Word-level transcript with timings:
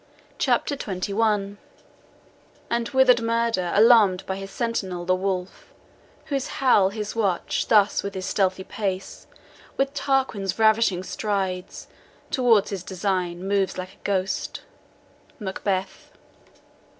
CHAPTER 0.39 0.75
XXI 0.75 1.57
and 2.71 2.89
wither'd 2.89 3.21
Murder, 3.21 3.71
Alarum'd 3.75 4.25
by 4.25 4.35
his 4.35 4.49
sentinel, 4.49 5.05
the 5.05 5.13
wolf, 5.13 5.71
Whose 6.25 6.47
howl's 6.47 6.95
his 6.95 7.15
watch, 7.15 7.67
thus 7.67 8.01
with 8.01 8.15
his 8.15 8.25
stealthy 8.25 8.63
pace, 8.63 9.27
With 9.77 9.93
Tarquin's 9.93 10.57
ravishing 10.57 11.03
strides, 11.03 11.85
towards 12.31 12.71
his 12.71 12.81
design 12.81 13.47
Moves 13.47 13.77
like 13.77 13.93
a 13.93 14.03
ghost. 14.03 14.61
MACBETH. 15.39 16.09